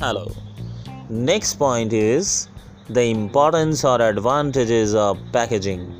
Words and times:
hello. 0.00 0.30
Next 1.08 1.54
point 1.54 1.92
is 1.92 2.48
the 2.88 3.02
importance 3.02 3.84
or 3.84 4.00
advantages 4.00 4.94
of 4.94 5.18
packaging. 5.32 5.92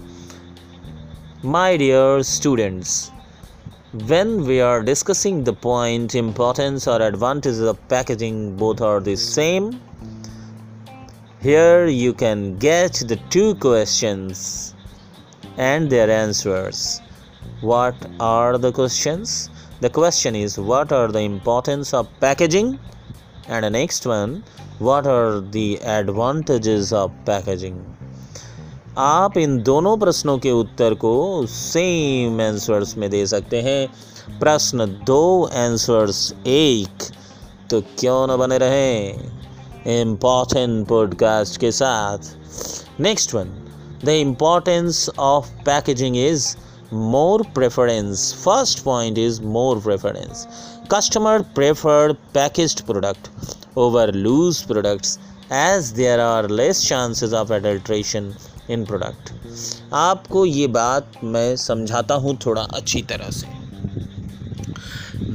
My 1.42 1.76
dear 1.76 2.22
students 2.22 3.10
when 4.06 4.46
we 4.46 4.60
are 4.60 4.82
discussing 4.82 5.42
the 5.42 5.52
point 5.52 6.14
importance 6.14 6.86
or 6.86 7.02
advantages 7.02 7.60
of 7.60 7.76
packaging 7.88 8.56
both 8.56 8.80
are 8.80 9.00
the 9.00 9.16
same. 9.16 9.80
Here 11.40 11.86
you 11.86 12.12
can 12.14 12.56
get 12.58 13.02
the 13.08 13.16
two 13.30 13.56
questions 13.56 14.76
and 15.56 15.90
their 15.90 16.08
answers. 16.08 17.00
What 17.62 17.96
are 18.20 18.58
the 18.58 18.70
questions? 18.70 19.50
The 19.80 19.90
question 19.90 20.36
is 20.36 20.56
what 20.56 20.92
are 20.92 21.08
the 21.08 21.22
importance 21.22 21.92
of 21.92 22.08
packaging 22.20 22.78
and 23.50 23.64
the 23.64 23.72
next 23.74 24.06
one, 24.06 24.30
what 24.82 25.06
are 25.06 25.52
the 25.52 25.76
advantages 26.00 26.92
of 26.92 27.10
packaging? 27.28 27.76
आप 28.98 29.36
इन 29.36 29.62
दोनों 29.62 29.96
प्रश्नों 29.96 30.38
के 30.38 30.50
उत्तर 30.50 30.94
को 30.94 31.46
same 31.46 32.40
answers 32.40 32.96
में 32.96 33.10
दे 33.10 33.26
सकते 33.26 33.60
हैं। 33.60 33.88
प्रश्न 34.38 34.86
दो 35.06 35.44
आंसर्स 35.44 36.34
एक। 36.46 37.10
तो 37.70 37.80
क्यों 37.80 38.26
ना 38.26 38.36
बने 38.36 38.58
रहे? 38.58 39.08
इंपॉर्टेंट 40.00 40.88
पॉडकास्ट 40.88 41.60
के 41.60 41.72
साथ। 41.72 42.18
Next 43.00 43.34
one 43.34 43.64
the 44.04 44.08
importance 44.08 45.10
of 45.18 45.48
packaging 45.66 46.16
is 46.16 46.56
more 46.92 47.42
preference 47.42 48.34
first 48.34 48.78
point 48.78 49.18
is 49.18 49.42
more 49.42 49.80
preference 49.80 50.48
customer 50.88 51.42
prefer 51.56 52.14
packaged 52.32 52.86
product 52.86 53.28
over 53.76 54.06
loose 54.10 54.62
products 54.62 55.18
as 55.50 55.92
there 55.92 56.20
are 56.20 56.44
less 56.50 56.82
chances 56.82 57.32
of 57.32 57.50
adulteration 57.50 58.34
in 58.68 58.86
product 58.86 59.32
आपको 59.94 60.44
ये 60.46 60.66
बात 60.76 61.12
मैं 61.34 61.54
समझाता 61.56 62.14
हूँ 62.24 62.36
थोड़ा 62.46 62.62
अच्छी 62.78 63.02
तरह 63.10 63.30
से 63.30 63.46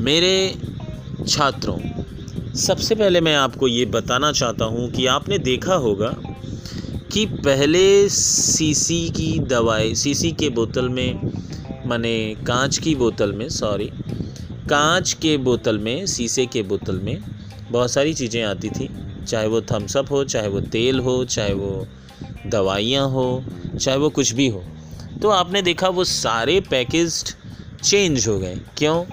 मेरे 0.05 0.35
छात्रों 1.27 1.77
सबसे 2.61 2.95
पहले 2.95 3.21
मैं 3.21 3.35
आपको 3.35 3.67
ये 3.67 3.85
बताना 3.97 4.31
चाहता 4.31 4.65
हूँ 4.73 4.89
कि 4.91 5.05
आपने 5.07 5.37
देखा 5.49 5.75
होगा 5.85 6.13
कि 7.13 7.25
पहले 7.45 7.85
सीसी 8.09 9.01
की 9.17 9.37
दवाई 9.49 9.93
सीसी 9.95 10.31
के 10.41 10.49
बोतल 10.59 10.89
में 10.89 11.31
माने 11.87 12.13
कांच 12.47 12.77
की 12.77 12.95
बोतल 12.95 13.33
में 13.37 13.47
सॉरी 13.49 13.91
कांच 14.73 15.13
के 15.13 15.37
बोतल 15.37 15.77
में, 15.77 16.05
शीशे 16.05 16.45
के 16.45 16.63
बोतल 16.63 16.99
में 16.99 17.21
बहुत 17.71 17.91
सारी 17.91 18.13
चीज़ें 18.13 18.43
आती 18.43 18.69
थी। 18.69 18.89
चाहे 19.27 19.47
वो 19.47 19.61
थम्सअप 19.61 20.11
हो, 20.11 20.23
चाहे 20.23 20.47
वो 20.47 20.59
तेल 20.59 20.99
हो, 20.99 21.25
चाहे 21.25 21.53
वो 21.53 21.87
दवाइयाँ 22.47 23.09
हो, 23.09 23.43
चाहे 23.81 23.97
वो 23.97 24.09
कुछ 24.09 24.33
भी 24.33 24.47
हो। 24.47 24.63
तो 25.21 25.29
आपने 25.29 25.61
देखा 25.61 25.87
वो 25.87 26.03
सारे 26.03 26.59
पैकेज 26.59 27.35
चेंज 27.83 28.27
हो 28.27 28.39
गए। 28.39 28.55
क्यों? 28.77 29.05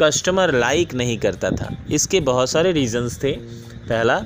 कस्टमर 0.00 0.54
लाइक 0.54 0.94
नहीं 0.94 1.18
करता 1.18 1.50
था। 1.50 1.84
इसके 1.90 2.20
बहुत 2.20 2.50
सारे 2.50 2.72
रीज़न्स 2.72 3.22
थे। 3.22 3.32
पहला, 3.88 4.18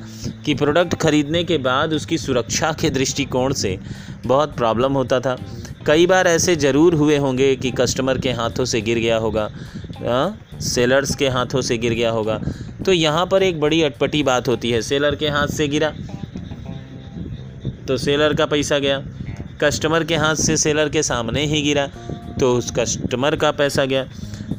कि 0.45 0.55
प्रोडक्ट 0.55 0.95
ख़रीदने 0.95 1.45
के 1.45 1.59
बाद 1.59 1.93
उसकी 1.93 2.19
सुरक्षा 2.19 2.73
के 2.73 2.91
दृष्टिकोण 2.91 3.53
से 3.53 3.79
बहुत 4.27 4.57
प्रॉब्लम 4.57 4.93
होता 4.93 5.21
था। 5.21 5.39
कई 5.87 6.07
बार 6.07 6.27
ऐसे 6.27 6.57
ज़रूर 6.57 6.95
हुए 6.95 7.17
होंगे 7.17 7.57
कि 7.57 7.71
कस्टमर 7.71 8.19
के 8.19 8.33
हाथों 8.33 8.65
से 8.65 8.81
गिर 8.81 8.99
गया 8.99 9.17
होगा। 9.17 9.51
सेलर्स 10.01 11.15
के 11.15 11.29
हाथों 11.29 11.61
से 11.61 11.79
गिर 11.79 11.93
गया 11.95 12.11
होगा। 12.11 12.41
तो 12.87 12.93
यहाँ 12.93 13.27
पर 13.27 13.43
एक 13.43 13.61
बड़ी 13.61 13.83
अटपटी 13.83 14.23
बात 14.23 14.49
होती 14.49 14.71
है 14.71 14.81
सेलर 14.83 15.15
के 15.17 15.29
हाथ 15.29 15.49
से 15.49 15.69
गिरा 15.69 15.93
तो 17.89 17.97
सेलर 17.97 18.35
का 18.35 18.47
पैसा 18.47 18.79
गया। 18.79 19.03
कस्टमर 19.61 20.05
के 20.05 20.17
हाथ 20.17 20.35
से 20.37 20.57
सेलर 20.57 20.89
के 20.89 21.03
सामने 21.03 21.45
ही 21.47 21.63
गिरा 21.63 21.87
तो 22.41 22.53
उस 22.57 22.71
कस्टमर 22.71 23.37
का 23.37 23.51
पैसा 23.53 23.85
गया। 23.85 24.05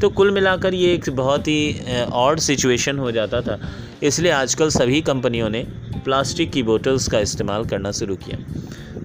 तो 0.01 0.09
कुल 0.09 0.31
मिलाकर 0.31 0.73
ये 0.73 0.94
एक 0.94 1.09
बहुत 1.09 1.47
ही 1.47 2.05
ऑड 2.05 2.39
सिचुएशन 2.39 2.97
हो 2.99 3.11
जाता 3.11 3.41
था। 3.41 3.59
इसलिए 4.03 4.31
आजकल 4.31 4.69
सभी 4.69 5.01
कंपनियों 5.01 5.49
ने 5.49 5.63
प्लास्टिक 6.05 6.51
की 6.51 6.63
बोतल्स 6.63 7.07
का 7.07 7.19
इस्तेमाल 7.19 7.66
करना 7.66 7.91
शुरू 7.91 8.16
किया। 8.17 8.38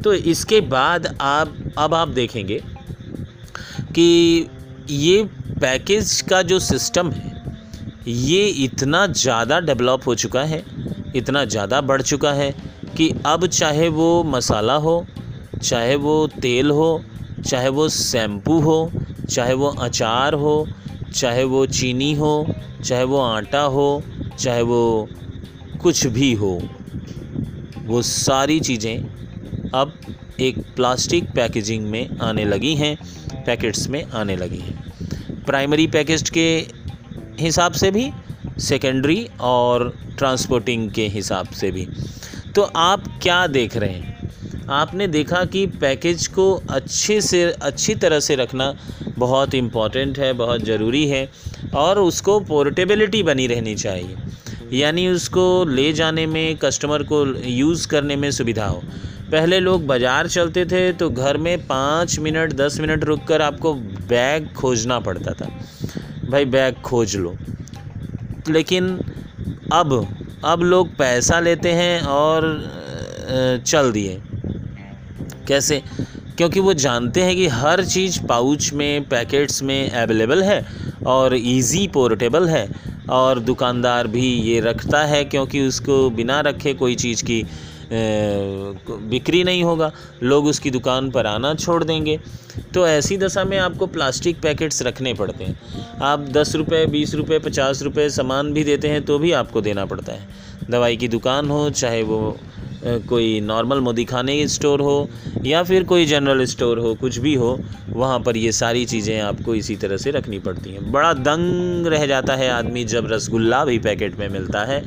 तो 0.00 0.12
इसके 0.14 0.60
बाद 0.60 1.06
आप, 1.20 1.54
अब 1.78 1.94
आप 1.94 2.08
देखेंगे 2.10 2.60
कि 3.90 4.46
ये 4.90 5.22
पैकेज 5.60 6.20
का 6.20 6.40
जो 6.42 6.58
सिस्टम 6.58 7.10
है, 7.10 7.32
ये 8.06 8.46
इतना 8.64 9.06
ज़्यादा 9.06 9.60
डेवलप 9.60 10.06
हो 10.06 10.14
चुका 10.14 10.42
है, 10.42 10.62
इतना 11.16 11.44
ज़्यादा 11.44 11.80
बढ़ 11.80 12.02
चुका 12.02 12.32
है 12.32 12.50
कि 12.96 13.08
अब 13.26 13.46
चाहे 13.46 13.88
वो 13.88 14.22
मसाला 14.24 14.74
हो, 14.76 15.04
चाहे 15.62 15.94
वो 15.96 16.26
तेल 16.42 16.70
हो, 16.70 17.02
चाहे 17.46 17.68
वो 17.68 17.88
शैम्पू 17.88 18.60
हो, 18.60 18.90
चाहे 19.30 19.54
वो 19.54 19.68
अचार 19.68 20.34
हो, 20.34 20.66
चाहे 21.14 21.44
वो 21.44 21.64
चीनी 21.66 22.12
हो, 22.14 22.46
चाहे 22.84 23.04
वो 23.04 23.20
आटा 23.20 23.60
हो, 23.60 24.02
चाहे 24.38 24.62
वो 24.62 25.08
कुछ 25.82 26.06
भी 26.06 26.32
हो, 26.32 26.58
वो 27.84 28.02
सारी 28.02 28.60
चीज़ें 28.60 28.98
अब 29.74 29.92
एक 30.40 30.58
प्लास्टिक 30.58 31.24
पैकेजिंग 31.24 31.86
में 31.86 32.18
आने 32.18 32.44
लगी 32.44 32.74
हैं, 32.74 32.98
पैकेट्स 33.44 33.88
में 33.88 34.04
आने 34.04 34.36
लगी 34.36 34.58
हैं। 34.58 34.84
प्राइमरी 35.46 35.86
पैकेज 35.86 36.30
के 36.30 36.66
हिसाब 37.40 37.72
से 37.72 37.90
भी, 37.90 38.10
सेकेंडरी 38.58 39.28
और 39.40 39.98
ट्रांसपोर्टिंग 40.18 40.90
के 40.90 41.08
हिसाब 41.08 41.46
से 41.46 41.70
भी। 41.70 41.88
तो 42.54 42.62
आप 42.62 43.20
क्या 43.22 43.46
देख 43.46 43.76
रहे 43.76 43.90
हैं? 43.90 44.30
आपने 44.70 45.08
देखा 45.08 45.44
कि 45.44 45.66
पैकेज 45.66 46.26
को 46.26 46.62
अच्छे 46.70 47.20
से, 47.20 47.44
अच्छी 47.44 47.94
तरह 47.94 48.20
से 48.20 48.34
रखना 48.34 48.76
बहुत 49.18 49.54
इंपॉर्टेंट 49.54 50.18
है, 50.18 50.32
बहुत 50.32 50.64
ज़रूरी 50.64 51.06
है 51.06 51.30
और 51.74 51.98
उसको 51.98 52.40
पोर्टेबिलिटी 52.40 53.22
बनी 53.22 53.46
रहनी 53.46 53.74
चाहिए। 53.74 54.16
यानी 54.72 55.08
उसको 55.08 55.64
ले 55.64 55.92
जाने 55.92 56.26
में 56.26 56.56
कस्टमर 56.56 57.02
को 57.02 57.42
यूज़ 57.44 57.88
करने 57.88 58.16
में 58.16 58.30
सुविधा 58.30 58.66
हो। 58.66 58.82
पहले 59.34 59.58
लोग 59.60 59.86
बाज़ार 59.86 60.26
चलते 60.28 60.64
थे 60.64 60.80
तो 60.92 61.08
घर 61.10 61.36
में 61.36 61.66
पाँच 61.66 62.18
मिनट, 62.18 62.52
दस 62.52 62.78
मिनट 62.80 63.04
रुक 63.04 63.24
कर 63.24 63.42
आपको 63.42 63.72
बैग 64.08 64.46
खोजना 64.56 64.98
पड़ता 65.00 65.32
था। 65.32 65.48
भाई, 66.30 66.44
बैग 66.44 66.74
खोज 66.74 67.16
लो। 67.16 67.34
लेकिन 68.50 69.00
अब 69.72 69.92
अब 70.44 70.62
लोग 70.62 70.94
पैसा 70.96 71.40
लेते 71.40 71.72
हैं 71.72 72.00
और 72.02 72.46
चल 73.66 73.90
दिए। 73.92 74.20
कैसे? 75.48 75.82
क्योंकि 76.36 76.60
वो 76.60 76.74
जानते 76.74 77.22
हैं 77.22 77.36
कि 77.36 77.48
हर 77.48 77.84
चीज़ 77.84 78.22
पाउच 78.26 78.72
में, 78.72 79.08
पैकेट्स 79.08 79.62
में 79.62 79.90
अवेलेबल 79.90 80.42
है 80.42 80.64
और 81.06 81.34
इजी 81.34 81.86
पोर्टेबल 81.88 82.48
है। 82.48 82.68
और 83.10 83.40
दुकानदार 83.40 84.06
भी 84.06 84.32
ये 84.42 84.60
रखता 84.60 85.04
है, 85.04 85.24
क्योंकि 85.24 85.66
उसको 85.66 86.10
बिना 86.12 86.40
रखे 86.40 86.74
कोई 86.74 86.94
चीज़ 86.96 87.24
की 87.24 87.44
बिक्री 87.90 89.42
नहीं 89.44 89.62
होगा, 89.64 89.90
लोग 90.22 90.46
उसकी 90.46 90.70
दुकान 90.70 91.10
पर 91.10 91.26
आना 91.26 91.54
छोड़ 91.54 91.82
देंगे। 91.84 92.18
तो 92.74 92.86
ऐसी 92.88 93.16
दशा 93.16 93.44
में 93.44 93.58
आपको 93.58 93.86
प्लास्टिक 93.86 94.40
पैकेट्स 94.40 94.82
रखने 94.82 95.14
पड़ते 95.14 95.44
हैं। 95.44 95.58
आप 96.02 96.26
दस 96.30 96.54
रुपये 96.54 96.84
बीस 96.86 97.14
रुपये 97.14 97.38
पचास 97.38 97.82
रुपये 97.82 98.08
सामान 98.10 98.52
भी 98.52 98.64
देते 98.64 98.88
हैं 98.88 99.04
तो 99.04 99.18
भी 99.18 99.32
आपको 99.32 99.60
देना 99.60 99.84
पड़ता 99.84 100.12
है। 100.12 100.28
दवाई 100.70 100.96
की 100.96 101.08
दुकान 101.08 101.50
हो, 101.50 101.68
चाहे 101.70 102.02
वो 102.02 102.36
कोई 102.86 103.40
नॉर्मल 103.40 103.80
मोदी 103.80 104.04
खाने 104.04 104.46
स्टोर 104.48 104.80
हो 104.80 105.08
या 105.44 105.62
फिर 105.62 105.84
कोई 105.84 106.06
जनरल 106.06 106.44
स्टोर 106.46 106.78
हो, 106.78 106.94
कुछ 106.94 107.18
भी 107.18 107.34
हो, 107.34 107.58
वहाँ 107.88 108.18
पर 108.20 108.36
ये 108.36 108.52
सारी 108.52 108.84
चीज़ें 108.86 109.20
आपको 109.20 109.54
इसी 109.54 109.76
तरह 109.76 109.96
से 109.96 110.10
रखनी 110.10 110.38
पड़ती 110.38 110.70
हैं। 110.70 110.92
बड़ा 110.92 111.12
दंग 111.14 111.86
रह 111.86 112.06
जाता 112.06 112.36
है 112.36 112.48
आदमी 112.50 112.84
जब 112.84 113.06
रसगुल्ला 113.12 113.64
भी 113.64 113.78
पैकेट 113.78 114.18
में 114.18 114.28
मिलता 114.28 114.64
है 114.64 114.82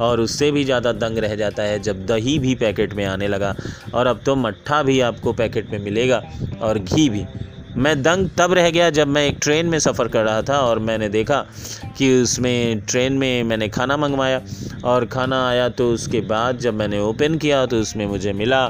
और 0.00 0.20
उससे 0.20 0.50
भी 0.52 0.64
ज़्यादा 0.64 0.92
दंग 0.94 1.18
रह 1.18 1.34
जाता 1.36 1.62
है 1.62 1.78
जब 1.82 2.04
दही 2.06 2.38
भी 2.38 2.54
पैकेट 2.56 2.94
में 2.94 3.04
आने 3.06 3.28
लगा 3.28 3.54
और 3.94 4.06
अब 4.06 4.22
तो 4.26 4.36
मट्ठा 4.36 4.82
भी 4.82 5.00
आपको 5.00 5.32
पैकेट 5.32 5.70
में 5.70 5.78
मिलेगा 5.78 6.22
और 6.62 6.78
घी 6.78 7.08
भी। 7.08 7.24
मैं 7.78 8.02
दंग 8.02 8.28
तब 8.38 8.52
रह 8.52 8.68
गया 8.70 8.88
जब 8.90 9.08
मैं 9.08 9.22
एक 9.26 9.36
ट्रेन 9.42 9.66
में 9.66 9.78
सफ़र 9.78 10.08
कर 10.08 10.24
रहा 10.24 10.42
था 10.42 10.58
और 10.60 10.78
मैंने 10.78 11.08
देखा 11.08 11.40
कि 11.98 12.10
उसमें 12.22 12.80
ट्रेन 12.80 13.12
में 13.12 13.42
मैंने 13.44 13.68
खाना 13.68 13.96
मंगवाया 13.96 14.40
और 14.84 15.06
खाना 15.06 15.38
आया 15.48 15.68
तो 15.70 15.90
उसके 15.92 16.20
बाद 16.28 16.58
जब 16.58 16.74
मैंने 16.74 17.00
ओपन 17.00 17.36
किया 17.38 17.64
तो 17.66 17.80
उसमें 17.80 18.04
मुझे 18.06 18.32
मिला 18.32 18.64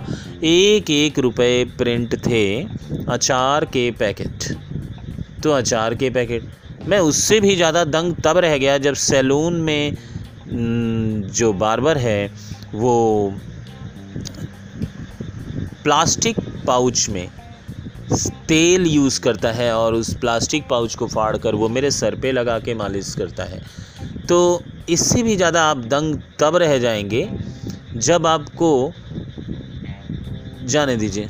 एक 0.45 0.91
एक 0.91 1.19
रुपए 1.19 1.65
प्रिंट 1.79 2.15
थे 2.27 2.45
अचार 3.09 3.65
के 3.67 3.91
पैकेट। 3.99 4.53
तो 5.43 5.53
अचार 5.53 5.95
के 5.95 6.11
पैकेट। 6.11 6.87
मैं 6.89 6.99
उससे 7.01 7.41
भी 7.41 7.57
ज़्यादा 7.57 7.85
दंग 7.87 8.15
तब 8.25 8.39
रह 8.39 8.57
गया 8.59 8.77
जब 8.81 8.95
सैलून 8.95 9.61
में 9.63 9.97
जो 11.33 11.53
बारबर 11.55 11.99
है, 11.99 12.31
वो 12.75 13.33
प्लास्टिक 15.85 16.37
पाउच 16.67 17.09
में 17.09 17.29
तेल 18.49 18.87
यूज़ 18.87 19.21
करता 19.21 19.53
है 19.53 19.73
और 19.77 19.95
उस 19.95 20.15
प्लास्टिक 20.15 20.69
पाउच 20.69 20.95
को 20.95 21.07
फाड़ 21.07 21.37
कर 21.37 21.55
वो 21.55 21.69
मेरे 21.69 21.91
सर 21.91 22.15
पे 22.15 22.33
लगा 22.33 22.59
के 22.59 22.75
मालिश 22.75 23.15
करता 23.15 23.45
है। 23.45 23.61
तो 24.29 24.63
इससे 24.89 25.23
भी 25.23 25.37
ज़्यादा 25.37 25.63
आप 25.63 25.77
दंग 25.77 26.21
तब 26.41 26.57
रह 26.57 26.79
जाएँगे 26.79 27.29
जब 27.97 28.27
आपको 28.27 28.93
जाने 30.65 30.97
दीजिए। 30.97 31.29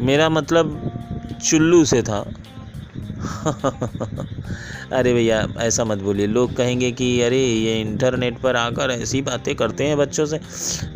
मेरा 0.00 0.28
मतलब 0.28 0.92
चुल्लू 1.44 1.84
से 1.84 2.02
था। 2.02 2.24
अरे 4.92 5.14
भैया, 5.14 5.48
ऐसा 5.58 5.84
मत 5.84 5.98
बोलिए। 5.98 6.26
लोग 6.26 6.56
कहेंगे 6.56 6.92
कि, 6.92 7.22
अरे, 7.22 7.46
ये 7.46 7.80
इंटरनेट 7.80 8.38
पर 8.38 8.56
आकर 8.56 8.90
ऐसी 8.90 9.22
बातें 9.22 9.54
करते 9.54 9.84
हैं 9.84 9.98
बच्चों 9.98 10.26
से। 10.26 10.40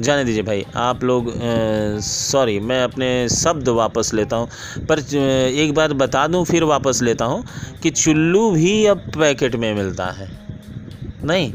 जाने 0.00 0.24
दीजिए 0.24 0.42
भाई, 0.42 0.66
आप 0.76 1.04
लोग 1.04 1.32
सॉरी 2.00 2.60
मैं 2.60 2.84
अपने 2.84 3.28
शब्द 3.28 3.68
वापस 3.68 4.14
लेता 4.14 4.36
हूँ। 4.36 4.48
पर 4.78 5.16
एक 5.54 5.74
बात 5.74 5.90
बता 5.90 6.26
दूँ, 6.26 6.44
फिर 6.44 6.64
वापस 6.64 7.02
लेता 7.02 7.24
हूँ 7.24 7.44
कि 7.82 7.90
चुल्लू 7.90 8.50
भी 8.50 8.86
अब 8.86 8.98
पैकेट 8.98 9.56
में 9.56 9.74
मिलता 9.74 10.06
है। 10.06 10.38
नहीं? 11.24 11.52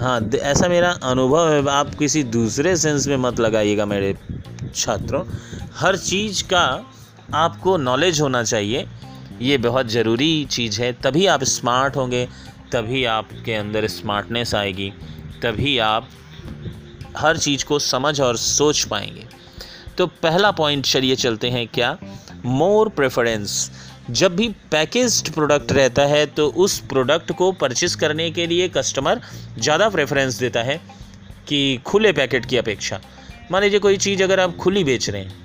हाँ 0.00 0.30
ऐसा 0.34 0.68
मेरा 0.68 0.90
अनुभव 0.90 1.52
है। 1.52 1.68
आप 1.68 1.94
किसी 1.94 2.22
दूसरे 2.22 2.76
सेंस 2.76 3.06
में 3.06 3.16
मत 3.16 3.40
लगाइएगा 3.40 3.86
मेरे 3.86 4.16
छात्रों। 4.74 5.24
हर 5.76 5.96
चीज़ 5.96 6.44
का 6.44 6.86
आपको 7.34 7.76
नॉलेज 7.76 8.20
होना 8.20 8.42
चाहिए। 8.42 8.86
ये 9.42 9.56
बहुत 9.58 9.86
ज़रूरी 9.86 10.44
चीज़ 10.44 10.80
है। 10.82 10.92
तभी 10.94 11.26
आप 11.26 11.44
स्मार्ट 11.44 11.96
होंगे, 11.96 12.26
तभी 12.72 13.04
आपके 13.04 13.54
अंदर 13.54 13.86
स्मार्टनेस 13.88 14.54
आएगी, 14.54 14.90
तभी 15.42 15.76
आप 15.78 16.08
हर 17.16 17.38
चीज़ 17.38 17.64
को 17.64 17.78
समझ 17.78 18.20
और 18.20 18.36
सोच 18.36 18.82
पाएँगे। 18.84 19.26
तो 19.98 20.06
पहला 20.22 20.50
पॉइंट 20.50 20.84
चलिए 20.86 21.16
चलते 21.16 21.50
हैं 21.50 21.66
क्या? 21.68 21.96
मोर 22.46 22.88
प्रेफरेंस 22.88 23.70
जब 24.10 24.34
भी 24.36 24.48
पैकेज्ड 24.70 25.32
प्रोडक्ट 25.34 25.72
रहता 25.72 26.02
है 26.02 26.24
तो 26.26 26.46
उस 26.48 26.78
प्रोडक्ट 26.88 27.32
को 27.32 27.52
परचेस 27.52 27.94
करने 27.96 28.30
के 28.30 28.46
लिए 28.46 28.68
कस्टमर 28.68 29.20
ज़्यादा 29.58 29.88
प्रेफरेंस 29.88 30.38
देता 30.38 30.62
है 30.62 30.80
कि 31.48 31.80
खुले 31.86 32.12
पैकेट 32.12 32.46
की 32.46 32.56
अपेक्षा। 32.56 33.00
मान 33.52 33.62
लीजिए 33.62 33.78
कोई 33.78 33.96
चीज़ 33.96 34.22
अगर 34.22 34.40
आप 34.40 34.56
खुली 34.56 34.84
बेच 34.84 35.08
रहे 35.10 35.22
हैं 35.22 35.43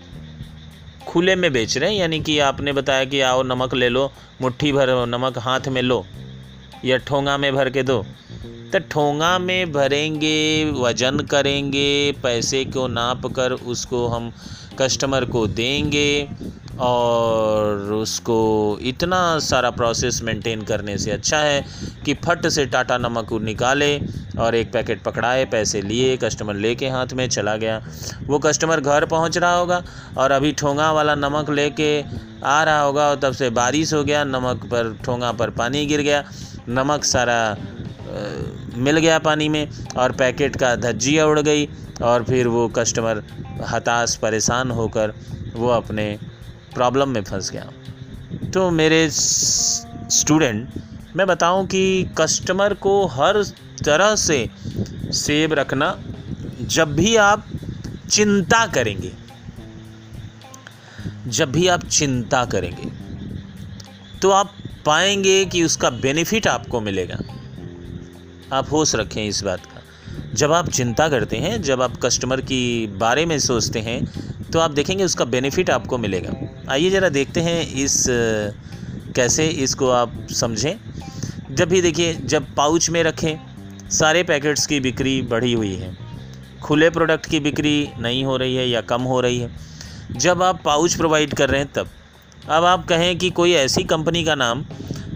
खुले 1.09 1.35
में 1.35 1.51
बेच 1.53 1.77
रहे 1.77 1.91
हैं, 1.91 1.99
यानी 1.99 2.19
कि 2.19 2.39
आपने 2.39 2.71
बताया 2.73 3.05
कि 3.05 3.21
आओ 3.21 3.43
नमक 3.43 3.73
ले 3.73 3.89
लो, 3.89 4.11
मुट्ठी 4.41 4.71
भर 4.71 4.89
नमक 5.07 5.37
हाथ 5.37 5.67
में 5.67 5.81
लो, 5.81 6.05
या 6.85 6.97
ठोंगा 6.97 7.37
में 7.37 7.53
भर 7.55 7.69
के 7.69 7.83
दो। 7.83 8.05
तो 8.73 8.79
ठोंगा 8.79 9.37
में 9.39 9.71
भरेंगे, 9.71 10.71
वज़न 10.71 11.19
करेंगे, 11.19 12.11
पैसे 12.23 12.63
को 12.65 12.87
नाप 12.87 13.25
कर 13.25 13.51
उसको 13.51 14.07
हम 14.07 14.31
कस्टमर 14.79 15.25
को 15.25 15.47
देंगे। 15.47 16.29
और 16.79 17.91
उसको 17.93 18.37
इतना 18.81 19.17
सारा 19.39 19.69
प्रोसेस 19.71 20.21
मेंटेन 20.23 20.61
करने 20.61 20.97
से 20.97 21.11
अच्छा 21.11 21.37
है 21.37 21.63
कि 22.05 22.13
फट 22.15 22.47
से 22.47 22.65
टाटा 22.65 22.97
नमक 22.97 23.33
निकाले 23.41 23.97
और 24.39 24.55
एक 24.55 24.71
पैकेट 24.73 25.01
पकड़ाए, 25.03 25.45
पैसे 25.45 25.81
लिए 25.81 26.15
कस्टमर 26.17 26.55
लेके 26.55 26.89
हाथ 26.89 27.13
में 27.13 27.27
चला 27.29 27.55
गया। 27.55 27.81
वो 28.23 28.39
कस्टमर 28.39 28.79
घर 28.79 29.05
पहुँच 29.05 29.37
रहा 29.37 29.53
होगा 29.55 29.81
और 30.17 30.31
अभी 30.31 30.51
ठोंगा 30.51 30.91
वाला 30.91 31.15
नमक 31.15 31.49
लेके 31.49 32.01
आ 32.43 32.63
रहा 32.63 32.81
होगा 32.81 33.09
और 33.09 33.15
तब 33.15 33.33
से 33.33 33.49
बारिश 33.51 33.93
हो 33.93 34.03
गया, 34.03 34.23
नमक 34.23 34.65
पर, 34.65 34.95
ठोंगा 35.05 35.31
पर 35.31 35.49
पानी 35.49 35.85
गिर 35.85 36.01
गया। 36.01 36.23
नमक 36.69 37.03
सारा 37.03 37.57
मिल 38.75 38.97
गया 38.97 39.19
पानी 39.19 39.49
में 39.49 39.67
और 39.97 40.11
पैकेट 40.11 40.55
का 40.55 40.75
धज्जिया 40.77 41.25
उड़ 41.25 41.39
गई 41.39 41.67
और 42.01 42.23
फिर 42.23 42.47
वो 42.47 42.67
कस्टमर 42.69 43.23
हताश, 43.67 44.15
परेशान 44.15 44.71
होकर 44.71 45.13
वो 45.55 45.69
अपने 45.69 46.17
प्रॉब्लम 46.73 47.09
में 47.09 47.23
फंस 47.23 47.51
गया। 47.51 47.69
तो 48.53 48.69
मेरे 48.71 49.07
स्टूडेंट 49.11 50.69
मैं 51.15 51.27
बताऊँ 51.27 51.65
कि 51.67 51.83
कस्टमर 52.17 52.73
को 52.73 53.05
हर 53.07 53.41
तरह 53.85 54.15
से 54.15 54.49
सेव 55.13 55.53
रखना, 55.53 55.97
जब 56.61 56.95
भी 56.95 57.15
आप 57.15 57.45
चिंता 58.09 58.65
करेंगे, 58.67 59.11
जब 61.27 61.51
भी 61.51 61.67
आप 61.67 61.83
चिंता 61.85 62.43
करेंगे 62.45 62.89
तो 64.21 64.29
आप 64.29 64.53
पाएँगे 64.85 65.43
कि 65.45 65.63
उसका 65.63 65.89
बेनिफिट 65.89 66.47
आपको 66.47 66.81
मिलेगा। 66.81 67.17
आप 68.53 68.71
होश 68.71 68.95
रखें 68.95 69.25
इस 69.25 69.41
बात 69.43 69.65
का। 69.65 69.81
जब 70.33 70.51
आप 70.51 70.69
चिंता 70.69 71.07
करते 71.09 71.37
हैं, 71.37 71.61
जब 71.61 71.81
आप 71.81 71.97
कस्टमर 71.97 72.41
की 72.41 72.87
बारे 72.97 73.25
में 73.25 73.37
सोचते 73.39 73.79
हैं 73.79 73.99
तो 74.43 74.59
आप 74.59 74.71
देखेंगे 74.71 75.03
उसका 75.03 75.25
बेनिफिट 75.25 75.69
आपको 75.69 75.97
मिलेगा। 75.97 76.31
आइए 76.71 76.89
ज़रा 76.89 77.09
देखते 77.09 77.39
हैं 77.39 77.73
इस, 77.73 78.05
कैसे 79.15 79.47
इसको 79.47 79.89
आप 79.89 80.27
समझें। 80.31 80.75
जब 81.55 81.69
भी 81.69 81.81
देखिए, 81.81 82.13
जब 82.13 82.55
पाउच 82.55 82.89
में 82.89 83.03
रखें, 83.03 83.35
सारे 83.89 84.23
पैकेट्स 84.23 84.67
की 84.67 84.79
बिक्री 84.79 85.21
बढ़ी 85.21 85.53
हुई 85.53 85.75
है। 85.75 85.97
खुले 86.61 86.89
प्रोडक्ट 86.89 87.25
की 87.25 87.39
बिक्री 87.39 87.89
नहीं 87.99 88.23
हो 88.23 88.37
रही 88.37 88.55
है 88.55 88.69
या 88.69 88.81
कम 88.81 89.01
हो 89.01 89.21
रही 89.21 89.39
है। 89.39 89.49
जब 90.11 90.43
आप 90.43 90.61
पाउच 90.65 90.95
प्रोवाइड 90.95 91.33
कर 91.33 91.49
रहे 91.49 91.61
हैं 91.61 91.71
तब। 91.73 91.89
अब 92.49 92.65
आप 92.65 92.87
कहें 92.87 93.17
कि 93.17 93.29
कोई 93.29 93.51
ऐसी 93.53 93.83
कंपनी 93.83 94.23
का 94.23 94.35
नाम, 94.35 94.65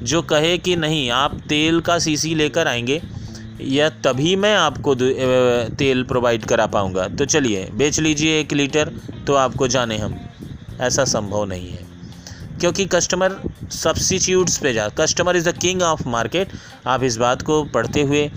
जो 0.03 0.21
कहे 0.21 0.57
कि 0.57 0.75
नहीं, 0.75 1.09
आप 1.09 1.39
तेल 1.49 1.79
का 1.81 1.99
सीसी 1.99 2.35
लेकर 2.35 2.67
आएँगे, 2.67 3.01
या 3.61 3.89
तभी 3.89 4.35
मैं 4.35 4.55
आपको 4.55 4.95
तेल 5.75 6.03
प्रोवाइड 6.03 6.45
करा 6.45 6.65
पाऊँगा। 6.65 7.07
तो 7.07 7.25
चलिए, 7.25 7.69
बेच 7.73 7.99
लीजिए 7.99 8.39
एक 8.39 8.53
लीटर 8.53 8.93
तो 9.27 9.33
आपको 9.33 9.67
जाने 9.67 9.97
हम। 9.97 10.19
ऐसा 10.83 11.03
संभव 11.05 11.45
नहीं 11.45 11.69
है। 11.69 11.91
क्योंकि 12.59 12.85
कस्टमर 12.85 13.35
सब्सिट्यूट्स 13.73 14.57
पे 14.57 14.73
जा 14.73 14.87
customer 14.97 15.35
is 15.35 15.49
the 15.49 15.57
king 15.57 15.81
of 15.81 16.07
market 16.07 16.51
आप 16.87 17.03
इस 17.03 17.17
बात 17.17 17.41
को 17.41 17.63
पढ़ते 17.65 18.01
हुए, 18.01 18.29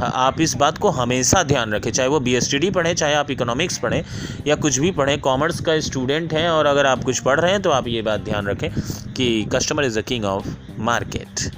आप 0.00 0.40
इस 0.40 0.54
बात 0.54 0.78
को 0.78 0.90
हमेशा 0.90 1.42
ध्यान 1.42 1.72
रखें, 1.72 1.90
चाहे 1.90 2.08
वो 2.08 2.20
बी 2.20 2.70
पढ़ें, 2.70 2.94
चाहे 2.94 3.14
आप 3.14 3.30
इकोनॉमिक्स 3.30 3.78
पढ़ें, 3.78 4.02
या 4.46 4.54
कुछ 4.56 4.78
भी 4.78 4.90
पढ़ें 4.92 5.18
कॉमर्स 5.20 5.60
का 5.60 5.78
स्टूडेंट 5.80 6.32
हैं, 6.32 6.48
और 6.48 6.66
अगर 6.66 6.86
आप 6.86 7.04
कुछ 7.04 7.20
पढ़ 7.20 7.40
रहे 7.40 7.50
हैं 7.50 7.62
तो 7.62 7.70
आप 7.70 7.88
ये 7.88 8.02
बात 8.02 8.20
ध्यान 8.20 8.46
रखें 8.46 8.70
कि 9.12 9.44
customer 9.54 9.84
is 9.84 9.98
the 9.98 10.02
king 10.02 10.24
of 10.24 10.48
market 10.80 11.50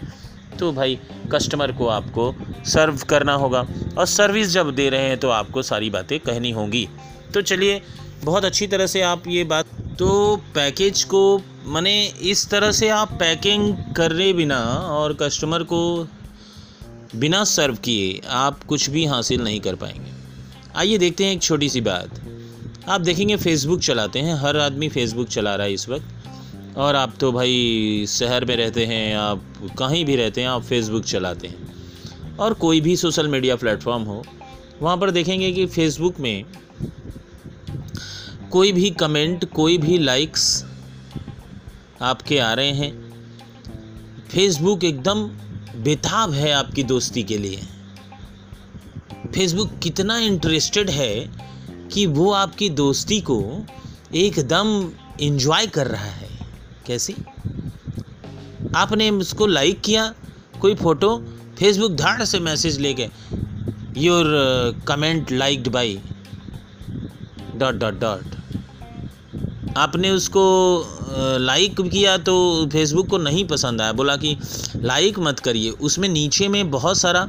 तो 0.58 0.72
भाई 0.72 0.98
कस्टमर 1.32 1.72
को 1.72 1.86
आपको 1.88 2.34
सर्व 2.66 2.98
करना 3.08 3.32
होगा, 3.34 3.66
और 3.98 4.06
सर्विस 4.06 4.48
जब 4.48 4.74
दे 4.74 4.88
रहे 4.90 5.08
हैं 5.08 5.18
तो 5.18 5.28
आपको 5.30 5.62
सारी 5.62 5.90
बातें 5.90 6.18
कहनी 6.20 6.50
होंगी। 6.50 6.88
तो 7.34 7.42
चलिए 7.42 7.80
बहुत 8.24 8.44
अच्छी 8.44 8.66
तरह 8.66 8.86
से 8.86 9.00
आप 9.00 9.22
ये 9.28 9.44
बात 9.44 9.66
तो 9.98 10.36
पैकेज 10.54 11.04
को 11.04 11.40
मैंने 11.66 12.06
इस 12.06 12.48
तरह 12.50 12.72
से 12.72 12.88
आप 12.88 13.12
पैकिंग 13.12 13.74
करे 13.96 14.32
बिना 14.32 14.58
और 14.90 15.14
कस्टमर 15.14 15.62
को 15.62 16.08
बिना 17.16 17.44
सर्व 17.44 17.74
किए 17.74 18.20
आप 18.28 18.64
कुछ 18.64 18.90
भी 18.90 19.04
हासिल 19.04 19.42
नहीं 19.42 19.60
कर 19.60 19.74
पाएँगे। 19.74 20.10
आइए 20.76 20.98
देखते 20.98 21.24
हैं 21.24 21.32
एक 21.32 21.42
छोटी 21.42 21.68
सी 21.68 21.80
बात। 21.80 22.20
आप 22.88 23.00
देखेंगे 23.00 23.36
फेसबुक 23.36 23.80
चलाते 23.80 24.18
हैं, 24.18 24.34
हर 24.34 24.56
आदमी 24.56 24.88
फेसबुक 24.88 25.28
चला 25.28 25.54
रहा 25.54 25.66
है 25.66 25.72
इस 25.72 25.88
वक्त। 25.88 26.76
और 26.76 26.94
आप 26.94 27.14
तो 27.20 27.32
भाई 27.32 28.04
शहर 28.08 28.44
में 28.44 28.56
रहते 28.56 28.86
हैं, 28.86 29.16
आप 29.16 29.44
कहीं 29.78 30.04
भी 30.04 30.16
रहते 30.16 30.40
हैं, 30.40 30.48
आप 30.48 30.62
फेसबुक 30.62 31.04
चलाते 31.04 31.46
हैं। 31.46 32.36
और 32.36 32.54
कोई 32.54 32.80
भी 32.80 32.96
सोशल 32.96 33.28
मीडिया 33.28 33.56
प्लेटफॉर्म 33.56 34.02
हो, 34.02 34.24
वहाँ 34.82 34.96
पर 34.96 35.10
देखेंगे 35.10 35.52
कि 35.52 35.66
फेसबुक 35.66 36.20
में 36.20 36.44
कोई 38.52 38.72
भी 38.72 38.90
कमेंट, 38.90 39.44
कोई 39.44 39.78
भी 39.78 39.98
लाइक्स 39.98 40.64
आपके 42.02 42.38
आ 42.38 42.52
रहे 42.52 42.72
हैं। 42.72 42.92
फेसबुक 44.30 44.84
एकदम 44.84 45.22
बेताब 45.82 46.32
है 46.32 46.52
आपकी 46.52 46.82
दोस्ती 46.82 47.22
के 47.22 47.38
लिए। 47.38 47.62
फेसबुक 49.34 49.78
कितना 49.82 50.18
इंटरेस्टेड 50.18 50.90
है 50.90 51.14
कि 51.92 52.06
वो 52.06 52.30
आपकी 52.32 52.68
दोस्ती 52.70 53.20
को 53.20 53.66
एकदम 54.14 54.92
इन्जॉय 55.20 55.66
कर 55.66 55.86
रहा 55.86 56.04
है। 56.04 56.28
कैसी? 56.86 57.14
आपने 58.76 59.10
उसको 59.10 59.46
लाइक 59.46 59.80
किया, 59.80 60.14
कोई 60.60 60.74
फ़ोटो 60.74 61.16
फेसबुक 61.58 61.92
धाड़ 61.92 62.24
से 62.24 62.40
मैसेज 62.40 62.78
ले 62.78 62.88
लेके 62.88 63.08
your 64.00 64.24
comment 64.88 65.32
liked 65.32 65.68
by 65.68 66.00
dot 67.56 67.74
dot 67.74 68.00
dot 68.00 68.37
आपने 69.78 70.10
उसको 70.10 70.44
लाइक 71.40 71.80
किया 71.82 72.16
तो 72.18 72.34
फेसबुक 72.72 73.08
को 73.08 73.18
नहीं 73.18 73.44
पसंद 73.48 73.80
आया। 73.80 73.92
बोला 73.92 74.16
कि 74.16 74.36
लाइक 74.76 75.18
मत 75.18 75.40
करिए। 75.40 75.70
उसमें 75.70 76.08
नीचे 76.08 76.48
में 76.48 76.70
बहुत 76.70 76.98
सारा 76.98 77.22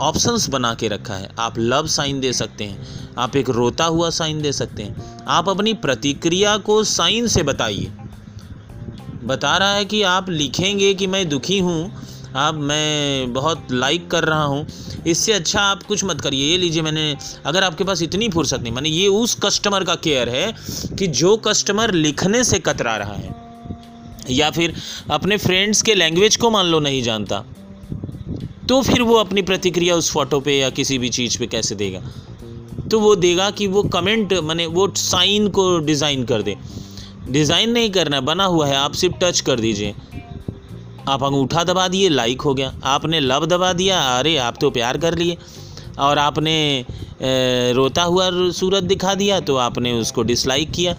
ऑप्शंस 0.00 0.48
बना 0.48 0.74
के 0.74 0.88
रखा 0.88 1.14
है। 1.14 1.28
आप 1.38 1.58
लव 1.58 1.86
साइन 1.86 2.20
दे 2.20 2.32
सकते 2.32 2.64
हैं। 2.64 2.98
आप 3.18 3.36
एक 3.36 3.50
रोता 3.50 3.84
हुआ 3.84 4.10
साइन 4.10 4.42
दे 4.42 4.52
सकते 4.52 4.82
हैं। 4.82 5.24
आप 5.28 5.48
अपनी 5.48 5.74
प्रतिक्रिया 5.74 6.56
को 6.58 6.82
साइन 6.84 7.26
से 7.26 7.42
बताइए। 7.42 7.92
बता 9.24 9.56
रहा 9.56 9.72
है 9.72 9.84
कि 9.84 10.02
आप 10.02 10.28
लिखेंगे 10.30 10.92
कि 10.94 11.06
मैं 11.06 11.28
दुखी 11.28 11.58
हूँ 11.58 11.92
आप, 12.36 12.54
मैं 12.54 13.32
बहुत 13.32 13.72
लाइक 13.72 14.10
कर 14.10 14.24
रहा 14.24 14.42
हूँ। 14.44 14.66
इससे 15.06 15.32
अच्छा 15.32 15.60
आप 15.60 15.82
कुछ 15.82 16.04
मत 16.04 16.20
करिए। 16.20 16.50
ये 16.50 16.56
लीजिए, 16.58 16.82
मैंने, 16.82 17.16
अगर 17.46 17.64
आपके 17.64 17.84
पास 17.84 18.02
इतनी 18.02 18.28
फुर्सत 18.28 18.60
नहीं, 18.60 18.72
मैंने 18.72 18.88
ये 18.88 19.06
उस 19.08 19.34
कस्टमर 19.44 19.84
का 19.84 19.94
केयर 20.04 20.28
है 20.28 20.52
कि 20.98 21.06
जो 21.06 21.36
कस्टमर 21.38 21.92
लिखने 21.94 22.42
से 22.44 22.58
कतरा 22.60 22.96
रहा 22.96 23.14
है, 23.14 23.34
या 24.30 24.50
फिर 24.50 24.74
अपने 25.10 25.36
फ्रेंड्स 25.38 25.82
के 25.82 25.94
लैंग्वेज 25.94 26.36
को 26.36 26.50
मान 26.50 26.66
लो 26.66 26.80
नहीं 26.80 27.02
जानता 27.02 27.44
तो 28.68 28.80
फिर 28.82 29.02
वो 29.02 29.14
अपनी 29.16 29.42
प्रतिक्रिया 29.42 29.94
उस 29.96 30.10
फ़ोटो 30.12 30.38
पे 30.40 30.58
या 30.58 30.68
किसी 30.70 30.98
भी 30.98 31.08
चीज़ 31.08 31.38
पे 31.38 31.46
कैसे 31.46 31.74
देगा? 31.74 32.00
तो 32.90 32.98
वो 33.00 33.14
देगा 33.16 33.50
कि 33.50 33.66
वो 33.66 33.82
कमेंट 33.84 34.32
माने 34.42 34.66
वो 34.68 34.86
साइन 34.96 35.48
को 35.48 35.78
डिज़ाइन 35.80 36.24
कर 36.24 36.42
दे। 36.42 36.56
डिज़ाइन 37.28 37.70
नहीं 37.70 37.90
करना, 37.90 38.20
बना 38.20 38.44
हुआ 38.44 38.66
है, 38.66 38.76
आप 38.76 38.92
सिर्फ़ 38.92 39.16
टच 39.20 39.40
कर 39.40 39.60
दीजिए। 39.60 39.94
आप 41.08 41.22
अंगूठा 41.24 41.64
दबा 41.64 41.86
दिए 41.88 42.08
लाइक 42.08 42.40
हो 42.40 42.54
गया। 42.54 42.72
आपने 42.84 43.20
लव 43.20 43.46
दबा 43.46 43.72
दिया, 43.72 44.00
अरे 44.18 44.36
आप 44.36 44.56
तो 44.60 44.70
प्यार 44.70 44.98
कर 44.98 45.18
लिए। 45.18 45.36
और 45.98 46.18
आपने 46.18 46.84
रोता 47.72 48.02
हुआ 48.02 48.28
सूरत 48.50 48.84
दिखा 48.84 49.14
दिया 49.14 49.40
तो 49.40 49.56
आपने 49.56 49.92
उसको 49.92 50.22
डिसलाइक 50.22 50.70
किया। 50.70 50.94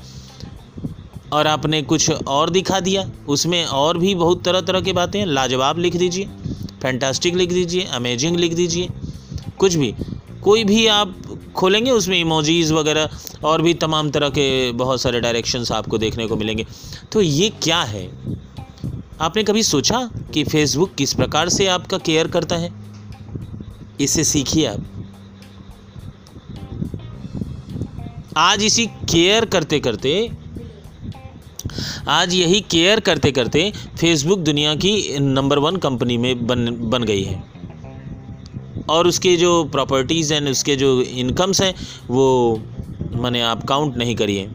और 1.34 1.48
आपने 1.48 1.82
कुछ 1.82 2.10
और 2.12 2.50
दिखा 2.50 2.80
दिया। 2.80 3.10
उसमें 3.28 3.66
और 3.66 3.98
भी 3.98 4.16
बहुत 4.16 4.44
तरह 4.44 4.62
तरह 4.62 4.82
की 4.82 4.94
बातें 4.94 5.26
लाजवाब 5.26 5.80
लिख 5.80 5.96
दीजिए 5.96 6.26
फैंटास्टिक 6.82 7.36
लिख 7.36 7.50
दीजिए 7.50 7.84
अमेजिंग 7.94 8.38
लिख 8.38 8.54
दीजिए। 8.54 8.88
कुछ 9.58 9.76
भी। 9.76 9.94
कोई 10.44 10.64
भी 10.64 10.86
आप 10.88 11.16
खोलेंगे, 11.56 11.92
उसमें 11.92 12.20
इमोजीज़ 12.20 12.74
वगैरह 12.74 13.10
और 13.44 13.62
भी 13.62 13.74
तमाम 13.74 14.10
तरह 14.10 14.30
के 14.30 14.72
बहुत 14.72 15.02
सारे 15.02 15.20
डायरेक्शंस 15.20 15.72
आपको 15.72 15.98
देखने 15.98 16.28
को 16.28 16.36
मिलेंगे। 16.36 16.66
तो 17.12 17.22
ये 17.22 17.50
क्या 17.64 17.82
है? 17.82 18.06
आपने 19.22 19.44
कभी 19.44 19.64
सोचा 19.64 20.10
कि 20.34 20.44
फेसबुक 20.44 20.94
किस 20.94 21.14
प्रकार 21.14 21.50
से 21.50 21.68
आपका 21.68 21.98
केयर 21.98 22.28
करता 22.28 22.56
है? 22.56 22.74
इससे 24.02 24.24
सीखिए 24.24 24.66
आप। 24.66 24.84
आज 28.38 28.64
इसी 28.64 28.86
केयर 28.86 29.46
करते 29.46 29.80
करते, 29.80 30.32
आज 32.08 32.34
यही 32.34 32.62
केयर 32.62 33.00
करते 33.00 33.32
करते 33.32 33.74
फेसबुक 34.00 34.40
दुनिया 34.40 34.76
की 34.76 35.20
नंबर 35.20 35.60
वन 35.60 35.76
कंपनी 35.76 36.18
में 36.18 36.48
बन 36.48 36.90
बन 36.90 37.04
गई 37.04 37.24
है। 37.24 37.44
और 38.90 39.08
उसके 39.08 39.38
जो 39.38 39.64
प्रॉपर्टीज़ 39.64 40.34
हैं 40.34 40.42
उसके 40.42 40.76
जो 40.76 41.02
इनकम्स 41.02 41.62
हैं, 41.62 41.76
वो 42.08 42.56
मैंने 43.12 43.42
आप 43.42 43.64
काउंट 43.64 43.98
नहीं 43.98 44.16
करिए। 44.16 44.52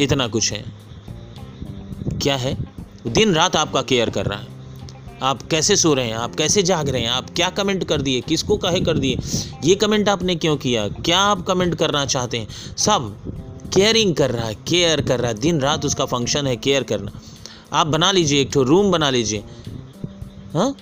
इतना 0.00 0.26
कुछ 0.26 0.52
है। 0.52 0.64
क्या 2.22 2.36
है? 2.36 2.73
दिन 3.06 3.34
रात 3.34 3.56
आपका 3.56 3.82
केयर 3.82 4.10
कर 4.10 4.26
रहा 4.26 4.38
है। 4.38 4.46
आप 5.22 5.42
कैसे 5.42 5.76
सो 5.76 5.94
रहे 5.94 6.06
हैं? 6.06 6.14
आप 6.14 6.34
कैसे 6.34 6.62
जाग 6.62 6.88
रहे 6.88 7.02
हैं? 7.02 7.08
आप 7.08 7.30
क्या 7.30 7.50
कमेंट 7.50 7.84
कर 7.84 8.02
दिए? 8.02 8.20
किसको 8.20 8.56
कहे 8.56 8.80
कर 8.80 8.98
दिए? 8.98 9.18
ये 9.64 9.74
कमेंट 9.74 10.08
आपने 10.08 10.34
क्यों 10.34 10.56
किया? 10.56 10.88
क्या 10.88 11.18
आप 11.18 11.46
कमेंट 11.46 11.74
करना 11.74 12.06
चाहते 12.06 12.38
हैं? 12.38 12.48
सब 12.76 13.16
केयरिंग 13.74 14.14
कर 14.14 14.30
रहा 14.30 14.46
है 14.46 14.54
केयर 14.54 15.00
कर 15.00 15.20
रहा 15.20 15.28
है। 15.28 15.34
दिन 15.34 15.60
रात 15.60 15.84
उसका 15.84 16.04
फ़ंक्शन 16.04 16.46
है 16.46 16.56
केयर 16.56 16.82
करना। 16.82 17.12
आप 17.72 17.86
बना 17.86 18.12
लीजिए, 18.12 18.40
एक 18.40 18.56
रूम 18.56 18.90
बना 18.90 19.10
लीजिए। 19.10 19.44
हाँ? 20.54 20.76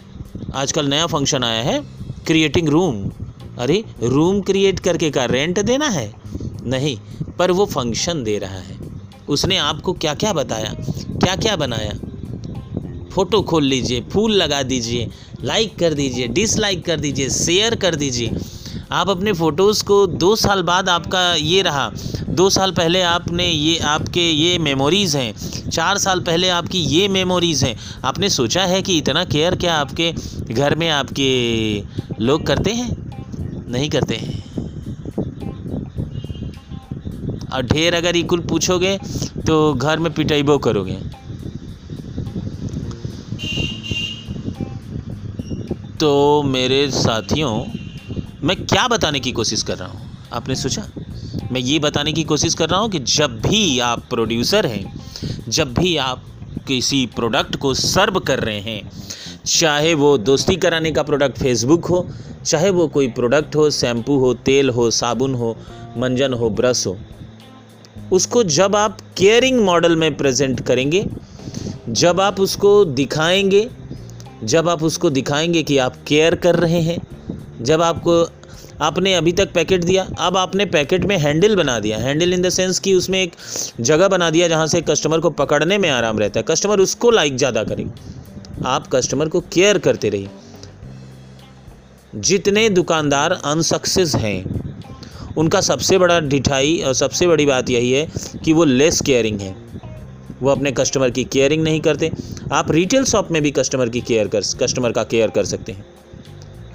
आजकल 0.54 0.86
नया 0.86 1.06
फ़ंक्शन 1.06 1.44
आया 1.44 1.62
है 1.62 1.80
क्रिएटिंग 2.26 2.68
रूम 2.68 3.10
अरे 3.58 3.84
रूम 4.02 4.40
क्रिएट 4.40 4.80
करके 4.80 5.10
का 5.10 5.24
रेंट 5.24 5.60
देना 5.60 5.88
है? 5.88 6.14
नहीं, 6.62 6.98
पर 7.38 7.50
वो 7.50 7.66
फ़ंक्शन 7.66 8.24
दे 8.24 8.38
रहा 8.38 8.58
है। 8.58 8.78
उसने 9.28 9.56
आपको 9.56 9.92
क्या 9.92 10.14
क्या 10.14 10.32
बताया? 10.32 10.74
क्या 11.00 11.36
क्या 11.36 11.56
बनाया? 11.56 11.92
फ़ोटो 13.14 13.40
खोल 13.42 13.64
लीजिए, 13.64 14.00
फूल 14.12 14.32
लगा 14.32 14.62
दीजिए 14.62 15.08
लाइक 15.44 15.78
कर 15.78 15.94
दीजिए 15.94 16.28
डिसलाइक 16.28 16.84
कर 16.84 17.00
दीजिए 17.00 17.28
शेयर 17.30 17.74
कर 17.74 17.94
दीजिए। 17.94 18.30
आप 18.92 19.08
अपने 19.08 19.32
फ़ोटोज़ 19.32 19.84
को 19.84 20.06
दो 20.06 20.36
साल 20.36 20.62
बाद 20.62 20.88
आपका 20.88 21.34
ये 21.34 21.62
रहा। 21.62 21.90
दो 22.28 22.50
साल 22.50 22.72
पहले 22.72 23.02
आपने 23.02 23.46
ये, 23.46 23.78
आपके 23.78 24.30
ये 24.30 24.58
मेमोरीज़ 24.58 25.16
हैं। 25.16 25.70
चार 25.70 25.98
साल 25.98 26.20
पहले 26.20 26.48
आपकी 26.48 26.78
ये 26.78 27.08
मेमोरीज़ 27.08 27.64
हैं। 27.64 27.76
आपने 28.04 28.28
सोचा 28.30 28.64
है 28.64 28.82
कि 28.82 28.98
इतना 28.98 29.24
केयर 29.24 29.56
क्या 29.56 29.74
आपके 29.74 30.12
घर 30.54 30.74
में 30.74 30.88
आपके 30.90 31.82
लोग 32.20 32.46
करते 32.46 32.70
हैं? 32.70 32.90
नहीं 33.70 33.88
करते 33.90 34.14
हैं। 34.14 34.42
और 37.52 37.62
ढेर 37.62 37.94
अगर 37.94 38.16
इकुल 38.16 38.40
पूछोगे 38.40 38.98
तो 39.46 39.74
घर 39.74 39.98
में 39.98 40.12
पिटाइबो 40.12 40.58
करोगे। 40.58 41.21
तो 46.02 46.42
मेरे 46.42 46.90
साथियों, 46.90 47.64
मैं 48.42 48.66
क्या 48.66 48.88
बताने 48.88 49.20
की 49.20 49.32
कोशिश 49.32 49.62
कर 49.62 49.78
रहा 49.78 49.88
हूँ? 49.88 50.10
आपने 50.32 50.54
सोचा? 50.54 50.86
मैं 51.52 51.60
ये 51.60 51.78
बताने 51.78 52.12
की 52.12 52.24
कोशिश 52.24 52.54
कर 52.54 52.68
रहा 52.68 52.80
हूँ 52.80 52.90
कि 52.90 52.98
जब 52.98 53.40
भी 53.40 53.78
आप 53.78 54.04
प्रोड्यूसर 54.10 54.66
हैं, 54.66 55.00
जब 55.48 55.74
भी 55.74 55.96
आप 55.96 56.24
किसी 56.68 57.06
प्रोडक्ट 57.06 57.56
को 57.56 57.74
सर्व 57.74 58.20
कर 58.20 58.40
रहे 58.40 58.60
हैं, 58.60 58.92
चाहे 59.46 59.94
वो 59.94 60.18
दोस्ती 60.18 60.56
कराने 60.56 60.92
का 60.92 61.02
प्रोडक्ट 61.02 61.38
फेसबुक 61.38 61.84
हो, 61.84 62.08
चाहे 62.44 62.70
वो 62.70 62.88
कोई 62.88 63.08
प्रोडक्ट 63.08 63.56
हो 63.56 63.70
शैम्पू 63.70 64.18
हो, 64.18 64.34
तेल 64.34 64.70
हो, 64.70 64.90
साबुन 64.90 65.34
हो, 65.34 65.56
मंजन 65.98 66.32
हो 66.32 66.50
ब्रश 66.50 66.86
हो, 66.86 66.98
उसको 68.12 68.42
जब 68.42 68.76
आप 68.76 68.98
केयरिंग 69.18 69.60
मॉडल 69.60 69.96
में 69.96 70.16
प्रेजेंट 70.16 70.60
करेंगे, 70.60 71.06
जब 71.88 72.20
आप 72.20 72.40
उसको 72.40 72.84
दिखाएँगे 72.84 73.70
जब 74.44 74.68
आप 74.68 74.82
उसको 74.82 75.10
दिखाएँगे 75.10 75.62
कि 75.62 75.78
आप 75.78 75.96
केयर 76.06 76.34
कर 76.34 76.56
रहे 76.56 76.80
हैं, 76.80 76.98
जब 77.62 77.82
आपको, 77.82 78.22
आपने 78.80 79.14
अभी 79.14 79.32
तक 79.32 79.52
पैकेट 79.52 79.84
दिया, 79.84 80.06
अब 80.18 80.36
आपने 80.36 80.64
पैकेट 80.66 81.04
में 81.04 81.16
हैंडल 81.18 81.56
बना 81.56 81.78
दिया। 81.80 81.98
हैंडल 81.98 82.32
इन 82.34 82.42
द 82.42 82.48
सेंस 82.48 82.78
कि 82.78 82.94
उसमें 82.94 83.22
एक 83.22 83.32
जगह 83.80 84.08
बना 84.08 84.30
दिया 84.30 84.48
जहाँ 84.48 84.66
से 84.66 84.80
कस्टमर 84.80 85.20
को 85.20 85.30
पकड़ने 85.30 85.78
में 85.78 85.88
आराम 85.90 86.18
रहता 86.18 86.40
है। 86.40 86.44
कस्टमर 86.48 86.80
उसको 86.80 87.10
लाइक 87.10 87.36
ज़्यादा 87.36 87.64
करेंगे 87.64 87.92
आप 88.66 88.86
कस्टमर 88.86 89.28
को 89.28 89.40
केयर 89.52 89.78
करते 89.78 90.08
रहिए। 90.08 90.28
जितने 92.14 92.68
दुकानदार 92.68 93.32
अनसक्सेस 93.32 94.14
हैं, 94.14 94.44
उनका 95.36 95.60
सबसे 95.60 95.98
बड़ा 95.98 96.20
ढिठाई 96.20 96.76
और 96.86 96.94
सबसे 96.94 97.26
बड़ी 97.26 97.46
बात 97.46 97.70
यही 97.70 97.92
है 97.92 98.06
कि 98.44 98.52
वो 98.52 98.64
लेस 98.64 99.00
केयरिंग 99.00 99.40
है। 99.40 99.54
वो 100.42 100.50
अपने 100.50 100.72
कस्टमर 100.72 101.10
की 101.10 101.24
केयरिंग 101.24 101.62
नहीं 101.62 101.80
करते। 101.80 102.10
आप 102.52 102.70
रिटेल 102.70 103.04
शॉप 103.04 103.30
में 103.30 103.42
भी 103.42 103.50
कस्टमर 103.50 103.88
की 103.88 104.00
केयर 104.00 104.28
कर 104.28 104.40
कस्टमर 104.40 104.92
का 104.92 105.04
केयर 105.04 105.30
कर 105.30 105.44
सकते 105.44 105.72
हैं। 105.72 105.86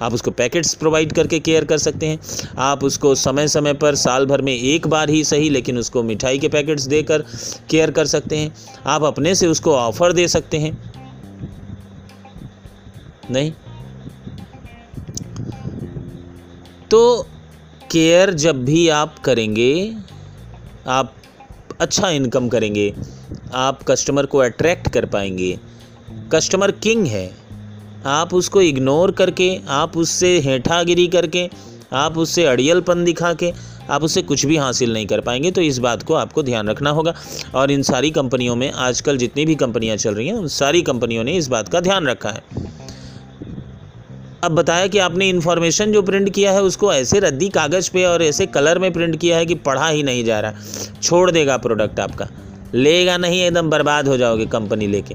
आप 0.02 0.14
उसको 0.14 0.30
पैकेट्स 0.30 0.74
प्रोवाइड 0.74 1.12
करके 1.12 1.40
केयर 1.40 1.64
कर 1.64 1.78
सकते 1.78 2.06
हैं। 2.06 2.18
आप 2.58 2.84
उसको 2.84 3.14
समय 3.14 3.48
समय 3.48 3.74
पर 3.74 3.94
साल 3.94 4.26
भर 4.26 4.42
में 4.42 4.52
एक 4.52 4.86
बार 4.86 5.10
ही 5.10 5.24
सही, 5.24 5.50
लेकिन 5.50 5.78
उसको 5.78 6.02
मिठाई 6.02 6.38
के 6.38 6.48
पैकेट्स 6.48 6.82
देकर 6.82 7.24
केयर 7.70 7.90
कर 7.90 8.06
सकते 8.06 8.36
हैं। 8.36 8.54
आप 8.86 9.02
अपने 9.02 9.34
से 9.34 9.46
उसको 9.46 9.74
ऑफ़र 9.74 10.12
दे 10.12 10.28
सकते 10.28 10.58
हैं। 10.58 10.92
नहीं? 13.30 13.52
तो 16.90 17.26
केयर 17.90 18.34
जब 18.34 18.64
भी 18.64 18.88
आप 18.88 19.18
करेंगे, 19.18 19.94
आप 20.86 21.14
अच्छा 21.80 22.10
इनकम 22.10 22.48
करेंगे। 22.48 22.94
आप 23.54 23.82
कस्टमर 23.82 24.26
को 24.26 24.38
अट्रैक्ट 24.38 24.88
कर 24.88 25.06
पाएँगे। 25.06 25.58
कस्टमर 26.32 26.70
किंग 26.70 27.06
है। 27.06 27.30
आप 28.06 28.34
उसको 28.34 28.62
इग्नोर 28.62 29.12
करके, 29.12 29.60
आप 29.68 29.96
उससे 29.96 30.38
हेठागिरी 30.40 31.08
करके, 31.08 31.48
आप 31.92 32.18
उससे 32.18 32.44
अड़ियलपन 32.44 33.04
दिखा 33.04 33.32
के 33.34 33.52
आप 33.90 34.02
उससे 34.02 34.22
कुछ 34.22 34.46
भी 34.46 34.56
हासिल 34.56 34.92
नहीं 34.92 35.06
कर 35.06 35.20
पाएँगे 35.20 35.50
तो 35.50 35.60
इस 35.60 35.78
बात 35.78 36.02
को 36.02 36.14
आपको 36.14 36.42
ध्यान 36.42 36.68
रखना 36.68 36.90
होगा। 36.90 37.14
और 37.54 37.70
इन 37.70 37.82
सारी 37.82 38.10
कंपनियों 38.10 38.56
में 38.56 38.72
आजकल 38.72 39.16
जितनी 39.16 39.46
भी 39.46 39.54
कंपनियाँ 39.54 39.96
चल 39.96 40.14
रही 40.14 40.26
हैं, 40.26 40.34
उन 40.34 40.48
सारी 40.48 40.82
कंपनियों 40.82 41.24
ने 41.24 41.32
इस 41.32 41.48
बात 41.48 41.68
का 41.68 41.80
ध्यान 41.80 42.06
रखा 42.06 42.28
है। 42.28 42.42
अब 44.44 44.52
बताया 44.52 44.86
कि 44.86 44.98
आपने 44.98 45.28
इन्फॉर्मेशन 45.28 45.92
जो 45.92 46.02
प्रिंट 46.02 46.30
किया 46.30 46.52
है, 46.52 46.62
उसको 46.62 46.92
ऐसे 46.92 47.20
रद्दी 47.20 47.48
कागज़ 47.48 47.90
पे 47.90 48.04
और 48.04 48.22
ऐसे 48.22 48.46
कलर 48.46 48.78
में 48.78 48.92
प्रिंट 48.92 49.20
किया 49.20 49.36
है 49.36 49.46
कि 49.46 49.54
पढ़ा 49.54 49.88
ही 49.88 50.02
नहीं 50.02 50.24
जा 50.24 50.40
रहा। 50.40 50.52
छोड़ 51.02 51.30
देगा 51.30 51.56
प्रोडक्ट 51.56 52.00
आपका। 52.00 52.28
लेगा 52.74 53.16
नहीं, 53.16 53.42
एकदम 53.42 53.70
बर्बाद 53.70 54.08
हो 54.08 54.16
जाओगे 54.16 54.46
कंपनी 54.46 54.86
लेके। 54.86 55.14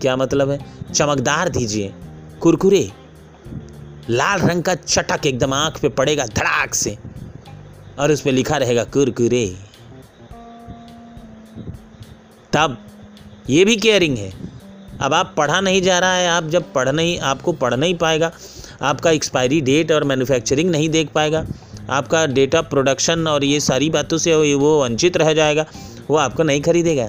क्या 0.00 0.16
मतलब 0.16 0.50
है? 0.50 0.58
चमकदार 0.94 1.48
दीजिए। 1.48 1.94
कुरकुरे। 2.40 2.92
लाल 4.10 4.40
रंग 4.40 4.62
का 4.62 4.74
चटक 4.74 5.26
एकदम 5.26 5.54
आँख 5.54 5.80
पे 5.80 5.88
पड़ेगा 5.88 6.26
धड़ाक 6.26 6.74
से। 6.74 6.98
और 7.98 8.12
उस 8.12 8.20
पर 8.20 8.32
लिखा 8.32 8.56
रहेगा 8.56 8.84
कुरकुरे। 8.84 9.56
तब, 12.52 12.78
ये 13.50 13.64
भी 13.64 13.76
केयरिंग 13.76 14.18
है। 14.18 14.32
अब 15.00 15.14
आप 15.14 15.34
पढ़ा 15.36 15.60
नहीं 15.60 15.82
जा 15.82 15.98
रहा 15.98 16.14
है, 16.14 16.28
आप 16.28 16.44
जब 16.44 16.72
पढ़ 16.72 16.88
नहीं, 16.88 17.18
आपको 17.18 17.52
पढ़ 17.52 17.74
नहीं 17.74 17.94
पाएगा, 17.94 18.32
आपका 18.82 19.10
एक्सपायरी 19.10 19.60
डेट 19.60 19.92
और 19.92 20.04
मैन्युफैक्चरिंग 20.04 20.70
नहीं 20.70 20.88
देख 20.88 21.08
पाएगा। 21.08 21.46
आपका 21.92 22.24
डेटा 22.28 22.60
प्रोडक्शन 22.64 23.26
और 23.28 23.44
ये 23.44 23.60
सारी 23.60 23.90
बातों 23.90 24.18
से 24.18 24.34
वो 24.54 24.78
वंचित 24.82 25.16
रह 25.16 25.32
जाएगा, 25.34 25.66
वो 26.10 26.16
आपको 26.16 26.42
नहीं 26.42 26.60
खरीदेगा। 26.62 27.08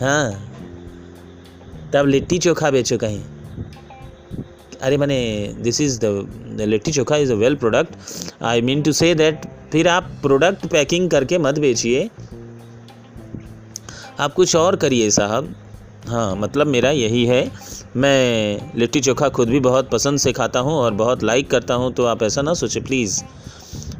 हाँ। 0.00 0.30
तब 1.92 2.06
लिट्टी 2.06 2.38
चोखा 2.38 2.70
बेचो 2.70 2.98
कहीं। 2.98 3.20
अरे 4.82 4.96
मैंने 4.96 5.20
this 5.60 5.80
is 5.80 5.98
the 6.00 6.56
litti 6.60 6.92
chokha 6.92 7.16
is 7.16 7.32
a 7.32 7.36
well 7.36 7.54
product 7.54 8.42
I 8.42 8.60
mean 8.60 8.82
to 8.82 8.92
say 8.92 9.14
that 9.14 9.46
फिर 9.72 9.88
आप 9.88 10.10
प्रोडक्ट 10.22 10.66
पैकिंग 10.66 11.10
करके 11.10 11.38
मत 11.38 11.58
बेचिए। 11.58 12.08
आप 14.20 14.32
कुछ 14.34 14.54
और 14.56 14.76
करिए 14.76 15.10
साहब। 15.10 15.54
हाँ 16.08 16.34
मतलब 16.36 16.66
मेरा 16.66 16.90
यही 16.90 17.24
है। 17.26 17.50
मैं 17.96 18.72
लिट्टी 18.76 19.00
चोखा 19.00 19.28
खुद 19.28 19.48
भी 19.48 19.60
बहुत 19.60 19.90
पसंद 19.90 20.18
से 20.18 20.32
खाता 20.32 20.60
हूँ 20.60 20.72
और 20.72 20.94
बहुत 20.94 21.22
लाइक 21.22 21.50
करता 21.50 21.74
हूँ 21.74 21.92
तो 21.92 22.04
आप 22.04 22.22
ऐसा 22.22 22.42
ना 22.42 22.54
सोचें 22.54 22.82
प्लीज़ 22.84 23.22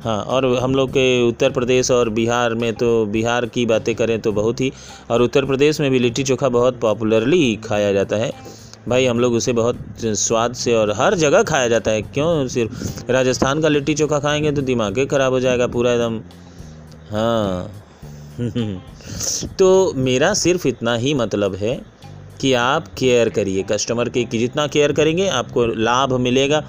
हाँ 0.00 0.23
और 0.25 0.47
हम 0.59 0.75
लोग 0.75 0.90
के 0.90 1.28
उत्तर 1.28 1.50
प्रदेश 1.50 1.90
और 1.90 2.09
बिहार 2.11 2.54
में 2.54 2.73
तो 2.75 3.04
बिहार 3.07 3.47
की 3.47 3.64
बातें 3.66 3.95
करें 3.95 4.19
तो 4.21 4.33
बहुत 4.33 4.61
ही, 4.61 4.73
और 5.11 5.23
उत्तर 5.23 5.45
प्रदेश 5.45 5.80
में 5.80 5.90
भी 5.90 5.99
लिट्टी 5.99 6.23
चोखा 6.23 6.49
बहुत 6.49 6.78
पॉपुलरली 6.80 7.57
खाया 7.64 7.92
जाता 7.92 8.16
है। 8.16 8.30
भाई, 8.88 9.07
हम 9.07 9.19
लोग 9.21 9.33
उसे 9.35 9.52
बहुत 9.52 9.78
स्वाद 9.99 10.54
से 10.54 10.75
और 10.75 10.90
हर 10.97 11.14
जगह 11.14 11.42
खाया 11.42 11.69
जाता 11.69 11.90
है। 11.90 12.02
क्यों 12.04 12.47
सिर्फ़ 12.49 13.11
राजस्थान 13.12 13.61
का 13.62 13.69
लिट्टी 13.69 13.95
चोखा 13.95 14.19
खाएँगे 14.19 14.52
तो 14.52 14.62
दिमाग 14.62 14.99
ही 14.99 15.07
ख़राब 15.07 15.33
हो 15.33 15.40
जाएगा 15.40 15.66
पूरा 15.66 15.92
एकदम। 15.92 16.21
हाँ। 17.11 17.71
तो 19.59 19.92
मेरा 19.97 20.33
सिर्फ़ 20.35 20.66
इतना 20.69 20.95
ही 20.97 21.12
मतलब 21.14 21.54
है 21.54 21.80
कि 22.40 22.52
आप 22.52 22.87
केयर 22.99 23.28
करिए 23.28 23.62
कस्टमर 23.62 24.09
के 24.09 24.25
जितना 24.33 24.66
केयर 24.66 24.92
करेंगे 24.92 25.28
आपको 25.28 25.66
लाभ 25.66 26.12
मिलेगा, 26.21 26.62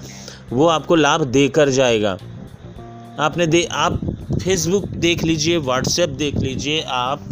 वो 0.52 0.66
आपको 0.66 0.94
लाभ 0.96 1.24
देकर 1.28 1.68
जाएगा। 1.70 2.16
आपने 3.20 3.46
दे, 3.46 3.62
आप 3.64 4.00
फेसबुक 4.42 4.84
देख 4.88 5.22
लीजिए 5.24 5.56
व्हाट्सएप 5.58 6.08
देख 6.08 6.36
लीजिए, 6.36 6.80
आप 6.82 7.24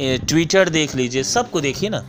ट्विटर 0.00 0.68
देख 0.68 0.94
लीजिए, 0.96 1.22
सबको 1.22 1.60
देखिए 1.60 1.88
ना। 1.88 2.04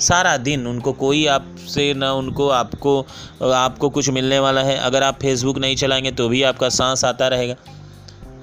सारा 0.00 0.36
दिन 0.36 0.66
उनको 0.66 0.92
कोई 0.92 1.24
आपसे 1.26 1.92
ना 1.94 2.12
उनको 2.12 2.48
आपको 2.48 3.00
आपको 3.44 3.88
कुछ 3.90 4.08
मिलने 4.10 4.38
वाला 4.38 4.62
है। 4.62 4.76
अगर 4.78 5.02
आप 5.02 5.18
फेसबुक 5.20 5.58
नहीं 5.58 5.76
चलाएँगे 5.76 6.10
तो 6.10 6.28
भी 6.28 6.42
आपका 6.42 6.68
सांस 6.68 7.04
आता 7.04 7.28
रहेगा। 7.28 7.54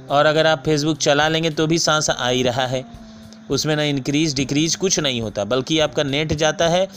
और 0.10 0.26
अगर 0.26 0.48
आप 0.48 0.64
फेसबुक 0.66 0.98
चला 0.98 1.28
लेंगे 1.28 1.50
तो 1.50 1.68
भी 1.68 1.80
सांस 1.80 2.10
आ 2.10 2.28
ही 2.28 2.44
रहा 2.44 2.66
है। 2.68 2.84
उसमें 3.50 3.76
ना 3.76 3.84
इंक्रीज 3.84 4.36
डिक्रीज 4.36 4.76
कुछ 4.76 5.00
नहीं 5.00 5.22
होता, 5.22 5.44
बल्कि 5.44 5.80
आपका 5.80 6.04
नेट 6.04 6.34
जाता 6.34 6.68
है 6.68 6.88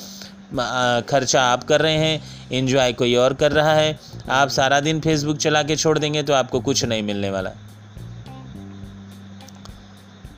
खर्चा 0.51 1.43
आप 1.43 1.65
कर 1.65 1.81
रहे 1.81 1.97
हैं 1.97 2.51
इन्जॉय 2.51 2.93
कोई 2.93 3.15
और 3.15 3.35
कर 3.35 3.53
रहा 3.53 3.73
है, 3.73 3.99
आप 4.31 4.49
सारा 4.49 4.81
दिन 4.81 5.01
फेसबुक 5.01 5.37
चला 5.37 5.63
के 5.63 5.77
छोड़ 5.77 5.99
देंगे 5.99 6.23
तो 6.23 6.33
आपको 6.33 6.61
कुछ 6.61 6.85
नहीं 6.85 7.03
मिलने 7.03 7.31
वाला। 7.31 7.51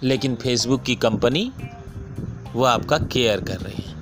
लेकिन 0.02 0.34
फेसबुक 0.34 0.82
की 0.82 0.94
कंपनी 0.94 1.50
वो 2.52 2.64
आपका 2.64 2.98
केयर 3.12 3.40
कर 3.40 3.56
रही 3.56 3.82
है। 3.82 3.94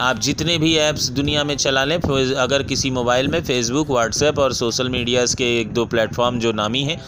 आप 0.00 0.18
जितने 0.18 0.58
भी 0.58 0.74
ऐप्स 0.76 1.08
दुनिया 1.08 1.44
में 1.44 1.56
चला 1.56 1.84
लें 1.84 1.96
अगर 1.96 2.62
किसी 2.62 2.90
मोबाइल 2.90 3.28
में 3.28 3.42
फेसबुक 3.42 3.90
व्हाट्सएप 3.90 4.38
और 4.38 4.52
सोशल 4.52 4.88
मीडियाज़ 4.88 5.36
के 5.36 5.60
एक 5.60 5.72
दो 5.72 5.86
प्लेटफॉर्म 5.86 6.38
जो 6.38 6.52
नामी 6.52 6.82
हैं, 6.82 7.00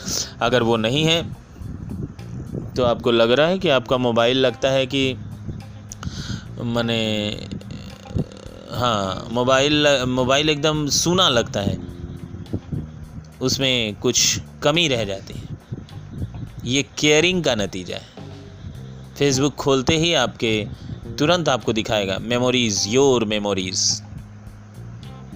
अगर 0.42 0.62
वो 0.62 0.76
नहीं 0.76 1.04
है 1.04 1.23
तो 2.76 2.85
आपको 2.85 3.11
लग 3.11 3.30
रहा 3.30 3.47
है 3.47 3.59
कि 3.59 3.68
आपका 3.68 3.97
मोबाइल 3.99 4.38
लगता 4.38 4.70
है 4.70 4.87
कि, 4.87 5.12
मैंने 6.64 7.00
हाँ 8.70 9.28
मोबाइल 9.32 9.86
मोबाइल 10.08 10.48
एकदम 10.50 10.86
सूना 10.88 11.28
लगता 11.28 11.60
है। 11.60 11.78
उसमें 13.40 13.94
कुछ 13.94 14.40
कमी 14.62 14.88
रह 14.88 15.04
जाती 15.04 15.34
है। 15.34 15.48
ये 16.64 16.82
केयरिंग 16.98 17.44
का 17.44 17.54
नतीजा 17.54 17.96
है। 17.96 18.08
फेसबुक 19.18 19.54
खोलते 19.54 19.96
ही 19.96 20.14
आपके, 20.14 20.66
तुरंत 21.18 21.48
आपको 21.48 21.72
दिखाएगा 21.72 22.18
मेमोरीज़ 22.18 22.88
योर 22.88 23.24
मेमोरीज़ 23.24 24.02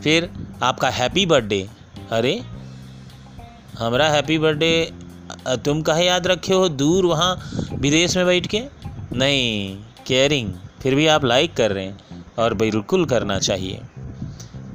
फिर 0.03 0.31
आपका 0.63 0.89
हैप्पी 0.91 1.27
बर्थडे 1.27 1.69
अरे, 2.11 2.43
हमारा 3.79 4.09
हैप्पी 4.09 4.39
बर्थडे 4.39 4.93
तुम 5.49 5.83
कहे 5.83 6.07
याद 6.07 6.27
रखे 6.27 6.55
हो? 6.55 6.69
दूर 6.69 7.07
वहाँ, 7.07 7.51
विदेश 7.75 8.17
में 8.17 8.27
बैठ 8.27 8.47
के? 8.47 8.63
नहीं 9.13 9.79
केयरिंग 10.07 10.53
फिर 10.83 10.95
भी 10.95 11.07
आप 11.07 11.25
लाइक 11.25 11.55
कर 11.55 11.73
रहे 11.73 11.85
हैं। 11.85 12.14
और 12.39 12.55
बिल्कुल 12.55 13.05
करना 13.05 13.39
चाहिए। 13.39 13.81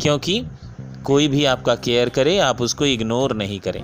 क्योंकि 0.02 0.44
कोई 1.04 1.28
भी 1.28 1.46
आपका 1.46 1.76
केयर 1.76 2.10
करे, 2.10 2.38
आप 2.40 2.62
उसको 2.62 2.86
इग्नोर 2.86 3.36
नहीं 3.36 3.60
करें। 3.60 3.84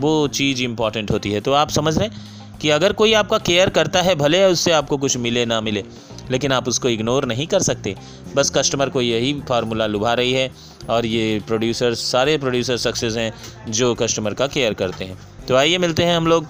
वो 0.00 0.28
चीज़ 0.28 0.62
इंपॉर्टेंट 0.62 1.10
होती 1.10 1.30
है। 1.32 1.40
तो 1.40 1.52
आप 1.52 1.70
समझ 1.70 1.98
रहे 1.98 2.08
हैं 2.08 2.58
कि 2.58 2.70
अगर 2.70 2.92
कोई 2.92 3.12
आपका 3.12 3.38
केयर 3.38 3.68
करता 3.68 4.02
है, 4.02 4.14
भले 4.14 4.44
उससे 4.44 4.72
आपको 4.72 4.96
कुछ 4.96 5.16
मिले, 5.16 5.44
ना 5.46 5.60
मिले, 5.60 5.84
लेकिन 6.30 6.52
आप 6.52 6.68
उसको 6.68 6.88
इग्नोर 6.88 7.24
नहीं 7.24 7.46
कर 7.46 7.62
सकते। 7.62 7.94
बस 8.36 8.50
कस्टमर 8.50 8.88
को 8.88 9.00
यही 9.00 9.32
फार्मूला 9.48 9.86
लुभा 9.86 10.14
रही 10.14 10.32
है 10.32 10.50
और 10.90 11.06
ये 11.06 11.40
प्रोड्यूसर 11.46 11.94
सारे 11.94 12.38
प्रोड्यूसर 12.38 12.76
सक्सेस 12.76 13.16
हैं 13.16 13.32
जो 13.72 13.94
कस्टमर 13.94 14.34
का 14.34 14.46
केयर 14.46 14.74
करते 14.74 15.04
हैं। 15.04 15.18
तो 15.48 15.56
आइए 15.56 15.78
मिलते 15.78 16.04
हैं 16.04 16.16
हम 16.16 16.26
लोग 16.26 16.46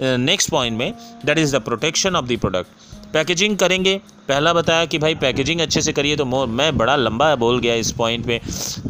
नेक्स्ट 0.00 0.50
पॉइंट 0.50 0.78
में 0.78 0.92
that 1.24 1.38
is 1.38 1.56
the 1.56 1.60
protection 1.60 2.16
of 2.16 2.26
the 2.26 2.38
product 2.38 2.68
packaging 3.12 3.56
करेंगे। 3.58 4.00
पहला 4.28 4.52
बताया 4.52 4.84
कि 4.84 4.98
भाई 4.98 5.14
पैकेजिंग 5.14 5.60
अच्छे 5.60 5.80
से 5.82 5.92
करिए 5.92 6.16
तो 6.16 6.24
मैं 6.24 6.76
बड़ा 6.78 6.94
लंबा 6.96 7.34
बोल 7.36 7.58
गया 7.60 7.74
इस 7.74 7.90
पॉइंट 7.92 8.26
पे। 8.26 8.40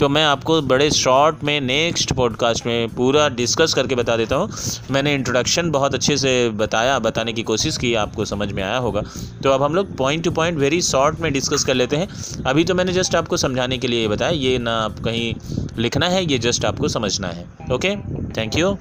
तो 0.01 0.09
मैं 0.09 0.25
आपको 0.25 0.61
बड़े 0.63 0.91
शॉर्ट 0.91 1.43
में 1.45 1.61
नेक्स्ट 1.61 2.13
पॉडकास्ट 2.13 2.67
में 2.67 2.89
पूरा 2.89 3.29
डिस्कस 3.31 3.75
करके 3.75 3.95
बता 3.95 4.17
देता 4.17 4.37
हूँ। 4.37 4.51
मैंने 4.91 5.15
इंट्रोडक्शन 5.15 5.71
बहुत 5.71 5.95
अच्छे 5.95 6.17
से 6.17 6.49
बताया, 6.57 6.99
बताने 6.99 7.33
की 7.33 7.43
कोशिश 7.43 7.77
की, 7.77 7.95
आपको 7.97 8.25
समझ 8.25 8.51
में 8.53 8.63
आया 8.63 8.79
होगा। 8.79 9.03
तो 9.43 9.51
अब 9.51 9.63
हम 9.63 9.75
लोग 9.75 9.97
point 9.97 10.25
to 10.25 10.31
point 10.31 10.59
very 10.59 10.83
short 10.83 11.21
में 11.21 11.33
डिस्कस 11.33 11.65
कर 11.65 11.75
लेते 11.75 11.97
हैं। 11.97 12.09
अभी 12.47 12.65
तो 12.65 12.75
मैंने 12.75 12.93
जस्ट 12.93 13.15
आपको 13.15 13.37
समझाने 13.37 13.79
के 13.79 13.89
लिए 13.89 14.09
बताया, 14.09 14.33
ये 14.33 14.59
ना 14.59 14.79
आप 14.81 15.01
कहीं 15.05 15.35
लिखना 15.79 16.09
है, 16.09 16.25
ये 16.25 16.39
जस्ट 16.41 16.65
आपको 16.65 16.89
समझना 16.89 17.29
है। 17.29 17.47
Okay 17.73 17.97
thank 18.37 18.57
you 18.57 18.77